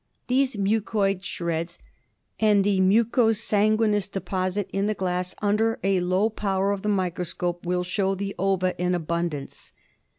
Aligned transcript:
These 0.25 0.55
mucoid 0.57 1.23
shreds 1.23 1.77
and 2.39 2.63
the 2.63 2.81
muco 2.81 3.33
sanguineous 3.33 4.07
deposit 4.07 4.67
in 4.73 4.87
the 4.87 4.95
glass 4.95 5.35
under 5.43 5.77
a 5.83 5.99
low 5.99 6.27
power 6.31 6.71
of 6.71 6.81
the 6.81 6.89
microscope 6.89 7.67
will 7.67 7.83
show 7.83 8.15
the 8.15 8.33
ova 8.39 8.73
in 8.81 8.95
abundance. 8.95 9.73